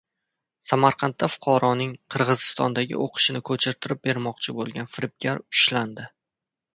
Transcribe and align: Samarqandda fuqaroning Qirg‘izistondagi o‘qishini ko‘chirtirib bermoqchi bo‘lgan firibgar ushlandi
Samarqandda 0.67 1.27
fuqaroning 1.33 1.91
Qirg‘izistondagi 2.15 2.97
o‘qishini 3.07 3.41
ko‘chirtirib 3.49 4.01
bermoqchi 4.09 4.57
bo‘lgan 4.61 4.89
firibgar 4.97 5.43
ushlandi 5.45 6.07